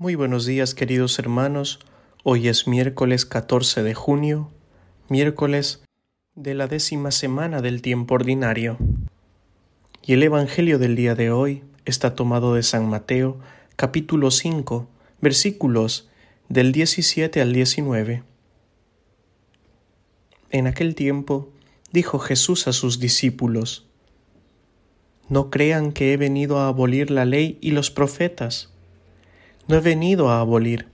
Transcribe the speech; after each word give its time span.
Muy 0.00 0.14
buenos 0.14 0.46
días 0.46 0.76
queridos 0.76 1.18
hermanos, 1.18 1.80
hoy 2.22 2.46
es 2.46 2.68
miércoles 2.68 3.26
14 3.26 3.82
de 3.82 3.94
junio, 3.94 4.48
miércoles 5.08 5.82
de 6.36 6.54
la 6.54 6.68
décima 6.68 7.10
semana 7.10 7.62
del 7.62 7.82
tiempo 7.82 8.14
ordinario. 8.14 8.78
Y 10.06 10.12
el 10.12 10.22
Evangelio 10.22 10.78
del 10.78 10.94
día 10.94 11.16
de 11.16 11.32
hoy 11.32 11.64
está 11.84 12.14
tomado 12.14 12.54
de 12.54 12.62
San 12.62 12.88
Mateo, 12.88 13.40
capítulo 13.74 14.30
5, 14.30 14.86
versículos 15.20 16.08
del 16.48 16.70
17 16.70 17.40
al 17.40 17.52
19. 17.52 18.22
En 20.50 20.68
aquel 20.68 20.94
tiempo 20.94 21.50
dijo 21.90 22.20
Jesús 22.20 22.68
a 22.68 22.72
sus 22.72 23.00
discípulos, 23.00 23.88
No 25.28 25.50
crean 25.50 25.90
que 25.90 26.12
he 26.12 26.16
venido 26.16 26.60
a 26.60 26.68
abolir 26.68 27.10
la 27.10 27.24
ley 27.24 27.58
y 27.60 27.72
los 27.72 27.90
profetas 27.90 28.72
no 29.68 29.76
he 29.76 29.80
venido 29.80 30.30
a 30.30 30.40
abolir, 30.40 30.88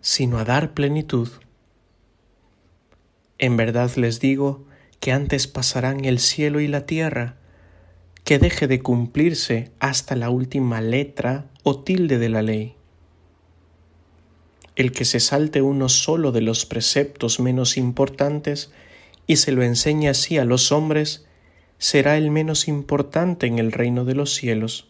sino 0.00 0.38
a 0.38 0.44
dar 0.44 0.74
plenitud. 0.74 1.28
En 3.38 3.56
verdad 3.56 3.92
les 3.94 4.18
digo 4.18 4.66
que 4.98 5.12
antes 5.12 5.46
pasarán 5.46 6.04
el 6.04 6.18
cielo 6.18 6.60
y 6.60 6.66
la 6.66 6.86
tierra, 6.86 7.36
que 8.24 8.40
deje 8.40 8.66
de 8.66 8.80
cumplirse 8.80 9.70
hasta 9.78 10.16
la 10.16 10.28
última 10.28 10.80
letra 10.80 11.46
o 11.62 11.82
tilde 11.82 12.18
de 12.18 12.28
la 12.28 12.42
ley. 12.42 12.74
El 14.74 14.90
que 14.90 15.04
se 15.04 15.20
salte 15.20 15.62
uno 15.62 15.88
solo 15.88 16.32
de 16.32 16.40
los 16.40 16.66
preceptos 16.66 17.38
menos 17.38 17.76
importantes 17.76 18.72
y 19.26 19.36
se 19.36 19.52
lo 19.52 19.62
enseñe 19.62 20.08
así 20.08 20.36
a 20.36 20.44
los 20.44 20.72
hombres, 20.72 21.26
será 21.78 22.18
el 22.18 22.30
menos 22.30 22.66
importante 22.66 23.46
en 23.46 23.60
el 23.60 23.70
reino 23.70 24.04
de 24.04 24.14
los 24.14 24.34
cielos 24.34 24.89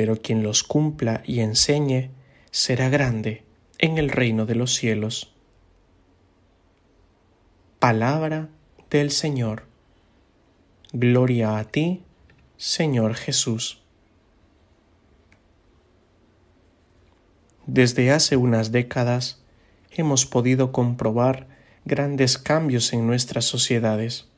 pero 0.00 0.16
quien 0.16 0.42
los 0.42 0.64
cumpla 0.64 1.22
y 1.26 1.40
enseñe 1.40 2.08
será 2.50 2.88
grande 2.88 3.44
en 3.76 3.98
el 3.98 4.08
reino 4.08 4.46
de 4.46 4.54
los 4.54 4.74
cielos. 4.74 5.34
Palabra 7.78 8.48
del 8.88 9.10
Señor. 9.10 9.64
Gloria 10.94 11.58
a 11.58 11.64
ti, 11.64 12.02
Señor 12.56 13.12
Jesús. 13.12 13.82
Desde 17.66 18.10
hace 18.10 18.38
unas 18.38 18.72
décadas 18.72 19.42
hemos 19.90 20.24
podido 20.24 20.72
comprobar 20.72 21.46
grandes 21.84 22.38
cambios 22.38 22.94
en 22.94 23.06
nuestras 23.06 23.44
sociedades. 23.44 24.28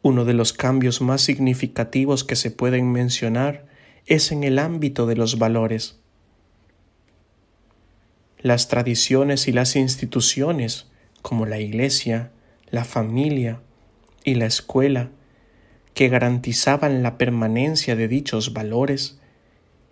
Uno 0.00 0.24
de 0.24 0.32
los 0.32 0.54
cambios 0.54 1.02
más 1.02 1.20
significativos 1.20 2.24
que 2.24 2.36
se 2.36 2.50
pueden 2.50 2.92
mencionar 2.92 3.68
es 4.06 4.32
en 4.32 4.44
el 4.44 4.58
ámbito 4.58 5.06
de 5.06 5.16
los 5.16 5.38
valores. 5.38 5.98
Las 8.38 8.68
tradiciones 8.68 9.48
y 9.48 9.52
las 9.52 9.76
instituciones, 9.76 10.86
como 11.22 11.46
la 11.46 11.58
iglesia, 11.58 12.32
la 12.70 12.84
familia 12.84 13.60
y 14.24 14.34
la 14.34 14.46
escuela, 14.46 15.10
que 15.94 16.08
garantizaban 16.08 17.02
la 17.02 17.18
permanencia 17.18 17.96
de 17.96 18.08
dichos 18.08 18.52
valores, 18.52 19.18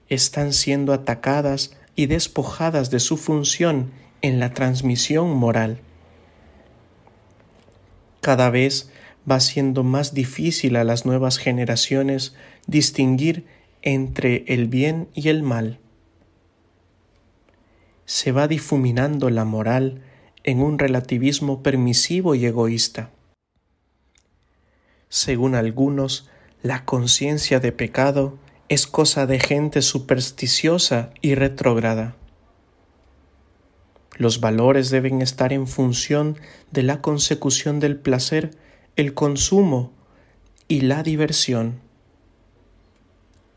están 0.08 0.52
siendo 0.52 0.92
atacadas 0.92 1.76
y 1.94 2.06
despojadas 2.06 2.90
de 2.90 3.00
su 3.00 3.16
función 3.16 3.90
en 4.22 4.40
la 4.40 4.54
transmisión 4.54 5.30
moral. 5.30 5.80
Cada 8.20 8.50
vez 8.50 8.90
va 9.30 9.40
siendo 9.40 9.84
más 9.84 10.14
difícil 10.14 10.76
a 10.76 10.84
las 10.84 11.04
nuevas 11.04 11.38
generaciones 11.38 12.34
distinguir 12.66 13.46
entre 13.82 14.44
el 14.48 14.68
bien 14.68 15.08
y 15.14 15.28
el 15.28 15.42
mal. 15.42 15.78
Se 18.04 18.32
va 18.32 18.48
difuminando 18.48 19.30
la 19.30 19.44
moral 19.44 20.02
en 20.44 20.60
un 20.60 20.78
relativismo 20.78 21.62
permisivo 21.62 22.34
y 22.34 22.46
egoísta. 22.46 23.10
Según 25.08 25.54
algunos, 25.54 26.28
la 26.62 26.84
conciencia 26.84 27.60
de 27.60 27.72
pecado 27.72 28.38
es 28.68 28.86
cosa 28.86 29.26
de 29.26 29.40
gente 29.40 29.82
supersticiosa 29.82 31.10
y 31.22 31.34
retrógrada. 31.34 32.16
Los 34.16 34.40
valores 34.40 34.90
deben 34.90 35.22
estar 35.22 35.52
en 35.52 35.66
función 35.66 36.36
de 36.72 36.82
la 36.82 37.00
consecución 37.00 37.78
del 37.78 37.96
placer, 37.96 38.50
el 38.96 39.14
consumo 39.14 39.92
y 40.66 40.80
la 40.80 41.02
diversión. 41.02 41.80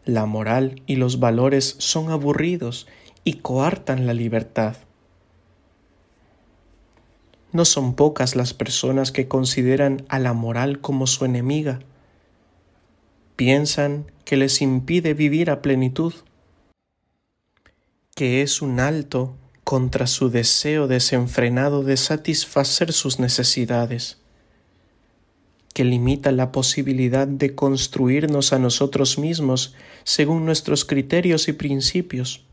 La 0.05 0.25
moral 0.25 0.81
y 0.87 0.95
los 0.95 1.19
valores 1.19 1.75
son 1.77 2.09
aburridos 2.09 2.87
y 3.23 3.35
coartan 3.35 4.07
la 4.07 4.13
libertad. 4.13 4.77
No 7.51 7.65
son 7.65 7.95
pocas 7.95 8.35
las 8.35 8.53
personas 8.53 9.11
que 9.11 9.27
consideran 9.27 10.05
a 10.09 10.17
la 10.17 10.33
moral 10.33 10.79
como 10.79 11.05
su 11.05 11.25
enemiga. 11.25 11.79
Piensan 13.35 14.11
que 14.25 14.37
les 14.37 14.61
impide 14.61 15.13
vivir 15.13 15.51
a 15.51 15.61
plenitud, 15.61 16.13
que 18.15 18.41
es 18.41 18.61
un 18.61 18.79
alto 18.79 19.35
contra 19.63 20.07
su 20.07 20.29
deseo 20.29 20.87
desenfrenado 20.87 21.83
de 21.83 21.97
satisfacer 21.97 22.93
sus 22.93 23.19
necesidades 23.19 24.20
que 25.73 25.83
limita 25.83 26.31
la 26.31 26.51
posibilidad 26.51 27.27
de 27.27 27.55
construirnos 27.55 28.53
a 28.53 28.59
nosotros 28.59 29.17
mismos 29.17 29.73
según 30.03 30.45
nuestros 30.45 30.85
criterios 30.85 31.47
y 31.47 31.53
principios, 31.53 32.45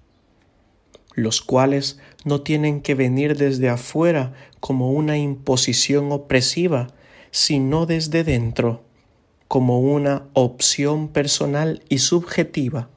los 1.14 1.42
cuales 1.42 1.98
no 2.24 2.42
tienen 2.42 2.80
que 2.80 2.94
venir 2.94 3.36
desde 3.36 3.68
afuera 3.68 4.34
como 4.60 4.92
una 4.92 5.18
imposición 5.18 6.12
opresiva, 6.12 6.88
sino 7.30 7.86
desde 7.86 8.22
dentro, 8.24 8.84
como 9.48 9.80
una 9.80 10.24
opción 10.34 11.08
personal 11.08 11.82
y 11.88 11.98
subjetiva. 11.98 12.88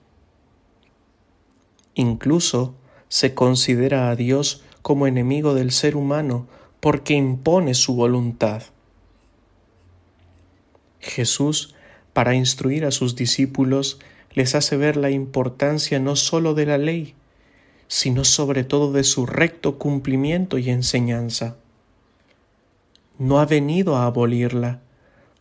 Incluso 1.95 2.75
se 3.09 3.33
considera 3.33 4.09
a 4.09 4.15
Dios 4.15 4.63
como 4.81 5.07
enemigo 5.07 5.53
del 5.53 5.71
ser 5.71 5.95
humano 5.95 6.47
porque 6.79 7.13
impone 7.13 7.73
su 7.73 7.95
voluntad. 7.95 8.63
Jesús, 11.01 11.75
para 12.13 12.35
instruir 12.35 12.85
a 12.85 12.91
sus 12.91 13.15
discípulos, 13.15 13.99
les 14.33 14.55
hace 14.55 14.77
ver 14.77 14.95
la 14.97 15.09
importancia 15.09 15.99
no 15.99 16.15
sólo 16.15 16.53
de 16.53 16.65
la 16.65 16.77
ley, 16.77 17.15
sino 17.87 18.23
sobre 18.23 18.63
todo 18.63 18.93
de 18.93 19.03
su 19.03 19.25
recto 19.25 19.77
cumplimiento 19.77 20.57
y 20.57 20.69
enseñanza. 20.69 21.57
No 23.17 23.39
ha 23.39 23.45
venido 23.45 23.97
a 23.97 24.05
abolirla, 24.05 24.81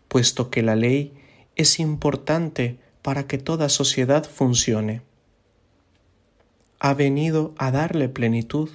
puesto 0.08 0.50
que 0.50 0.62
la 0.62 0.74
ley 0.74 1.12
es 1.54 1.78
importante 1.78 2.78
para 3.02 3.26
que 3.26 3.38
toda 3.38 3.68
sociedad 3.68 4.24
funcione. 4.24 5.02
Ha 6.78 6.94
venido 6.94 7.54
a 7.58 7.70
darle 7.70 8.08
plenitud. 8.08 8.70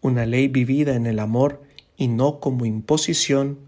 Una 0.00 0.24
ley 0.24 0.48
vivida 0.48 0.94
en 0.94 1.06
el 1.06 1.18
amor 1.18 1.62
y 1.96 2.08
no 2.08 2.40
como 2.40 2.64
imposición 2.64 3.58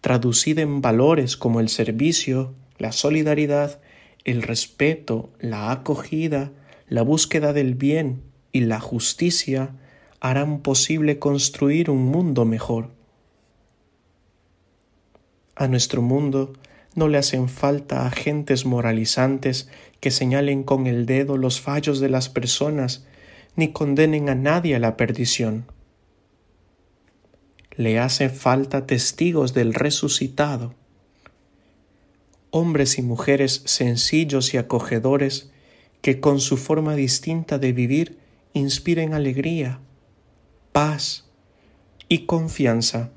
traducida 0.00 0.62
en 0.62 0.80
valores 0.80 1.36
como 1.36 1.60
el 1.60 1.68
servicio, 1.68 2.54
la 2.78 2.92
solidaridad, 2.92 3.80
el 4.24 4.42
respeto, 4.42 5.30
la 5.40 5.70
acogida, 5.70 6.52
la 6.88 7.02
búsqueda 7.02 7.52
del 7.52 7.74
bien 7.74 8.22
y 8.52 8.60
la 8.60 8.80
justicia, 8.80 9.74
harán 10.20 10.60
posible 10.60 11.18
construir 11.18 11.90
un 11.90 12.04
mundo 12.06 12.44
mejor. 12.44 12.90
A 15.54 15.68
nuestro 15.68 16.02
mundo 16.02 16.52
no 16.94 17.08
le 17.08 17.18
hacen 17.18 17.48
falta 17.48 18.06
agentes 18.06 18.66
moralizantes 18.66 19.68
que 20.00 20.10
señalen 20.10 20.62
con 20.62 20.86
el 20.86 21.06
dedo 21.06 21.36
los 21.36 21.60
fallos 21.60 22.00
de 22.00 22.08
las 22.08 22.28
personas 22.28 23.06
ni 23.56 23.72
condenen 23.72 24.28
a 24.28 24.34
nadie 24.34 24.74
a 24.76 24.78
la 24.78 24.96
perdición 24.96 25.66
le 27.76 27.98
hace 27.98 28.28
falta 28.28 28.86
testigos 28.86 29.54
del 29.54 29.74
resucitado, 29.74 30.74
hombres 32.50 32.98
y 32.98 33.02
mujeres 33.02 33.62
sencillos 33.64 34.54
y 34.54 34.58
acogedores 34.58 35.50
que 36.02 36.20
con 36.20 36.40
su 36.40 36.56
forma 36.56 36.94
distinta 36.94 37.58
de 37.58 37.72
vivir 37.72 38.18
inspiren 38.52 39.14
alegría, 39.14 39.80
paz 40.72 41.24
y 42.08 42.26
confianza. 42.26 43.10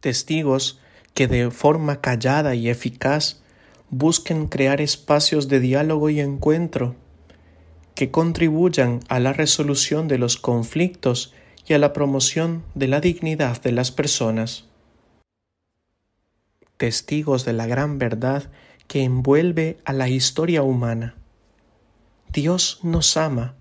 Testigos 0.00 0.80
que 1.14 1.28
de 1.28 1.50
forma 1.50 2.00
callada 2.00 2.54
y 2.54 2.68
eficaz 2.68 3.42
busquen 3.90 4.48
crear 4.48 4.80
espacios 4.80 5.48
de 5.48 5.60
diálogo 5.60 6.10
y 6.10 6.20
encuentro 6.20 6.96
que 7.94 8.10
contribuyan 8.10 9.00
a 9.08 9.20
la 9.20 9.32
resolución 9.32 10.08
de 10.08 10.18
los 10.18 10.36
conflictos 10.36 11.34
a 11.72 11.78
la 11.78 11.92
promoción 11.92 12.64
de 12.74 12.88
la 12.88 13.00
dignidad 13.00 13.60
de 13.62 13.72
las 13.72 13.90
personas. 13.90 14.66
Testigos 16.76 17.44
de 17.44 17.52
la 17.52 17.66
gran 17.66 17.98
verdad 17.98 18.50
que 18.88 19.04
envuelve 19.04 19.78
a 19.84 19.92
la 19.92 20.08
historia 20.08 20.62
humana, 20.62 21.16
Dios 22.32 22.80
nos 22.82 23.16
ama 23.16 23.54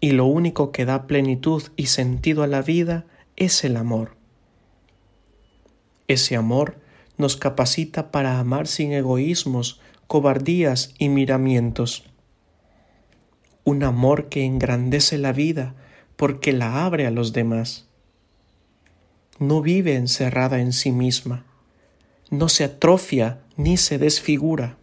y 0.00 0.12
lo 0.12 0.26
único 0.26 0.70
que 0.70 0.84
da 0.84 1.06
plenitud 1.06 1.62
y 1.76 1.86
sentido 1.86 2.42
a 2.42 2.46
la 2.46 2.62
vida 2.62 3.06
es 3.36 3.64
el 3.64 3.76
amor. 3.76 4.16
Ese 6.06 6.36
amor 6.36 6.78
nos 7.16 7.36
capacita 7.36 8.10
para 8.10 8.38
amar 8.38 8.66
sin 8.66 8.92
egoísmos, 8.92 9.80
cobardías 10.06 10.94
y 10.98 11.08
miramientos. 11.08 12.04
Un 13.64 13.82
amor 13.82 14.28
que 14.28 14.44
engrandece 14.44 15.18
la 15.18 15.32
vida 15.32 15.74
porque 16.16 16.52
la 16.52 16.84
abre 16.84 17.06
a 17.06 17.10
los 17.10 17.32
demás. 17.32 17.86
No 19.38 19.60
vive 19.60 19.94
encerrada 19.94 20.60
en 20.60 20.72
sí 20.72 20.90
misma, 20.90 21.44
no 22.30 22.48
se 22.48 22.64
atrofia 22.64 23.40
ni 23.56 23.76
se 23.76 23.98
desfigura. 23.98 24.78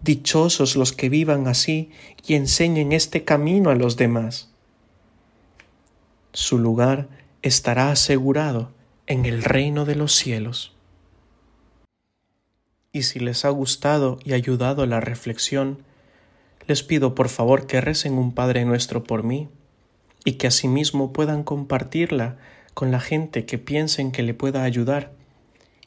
Dichosos 0.00 0.76
los 0.76 0.92
que 0.92 1.08
vivan 1.08 1.46
así 1.46 1.90
y 2.26 2.34
enseñen 2.34 2.92
este 2.92 3.24
camino 3.24 3.70
a 3.70 3.74
los 3.74 3.96
demás. 3.96 4.50
Su 6.32 6.58
lugar 6.58 7.08
estará 7.42 7.90
asegurado 7.90 8.70
en 9.06 9.26
el 9.26 9.42
reino 9.42 9.84
de 9.84 9.94
los 9.94 10.14
cielos. 10.14 10.74
Y 12.92 13.02
si 13.02 13.20
les 13.20 13.44
ha 13.44 13.50
gustado 13.50 14.18
y 14.24 14.32
ayudado 14.32 14.86
la 14.86 15.00
reflexión, 15.00 15.82
les 16.66 16.82
pido 16.82 17.14
por 17.14 17.28
favor 17.28 17.66
que 17.66 17.80
recen 17.80 18.14
un 18.14 18.32
Padre 18.32 18.64
nuestro 18.64 19.04
por 19.04 19.22
mí 19.22 19.48
y 20.26 20.32
que 20.32 20.48
asimismo 20.48 21.12
puedan 21.14 21.44
compartirla 21.44 22.36
con 22.74 22.90
la 22.90 23.00
gente 23.00 23.46
que 23.46 23.56
piensen 23.56 24.12
que 24.12 24.24
le 24.24 24.34
pueda 24.34 24.64
ayudar 24.64 25.12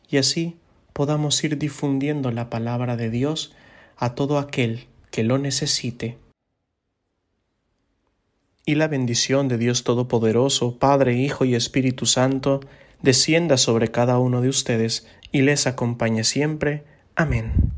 y 0.10 0.18
así 0.18 0.56
podamos 0.94 1.44
ir 1.44 1.58
difundiendo 1.58 2.32
la 2.32 2.50
palabra 2.50 2.96
de 2.96 3.10
Dios 3.10 3.54
a 3.98 4.16
todo 4.16 4.40
aquel 4.40 4.88
que 5.12 5.24
lo 5.24 5.38
necesite. 5.38 6.18
Y 8.66 8.76
la 8.76 8.88
bendición 8.88 9.50
de 9.50 9.58
Dios 9.58 9.84
Todopoderoso, 9.84 10.80
Padre, 10.80 11.18
Hijo 11.18 11.44
y 11.44 11.54
Espíritu 11.54 12.06
Santo, 12.06 12.62
descienda 13.02 13.58
sobre 13.58 13.90
cada 13.90 14.20
uno 14.20 14.42
de 14.42 14.50
ustedes 14.50 15.06
y 15.34 15.42
les 15.42 15.68
acompañe 15.68 16.24
siempre. 16.24 16.86
Amén. 17.16 17.69